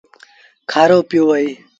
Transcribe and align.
کآرو 0.71 0.99
پيو 1.09 1.25
اهي۔ 1.33 1.47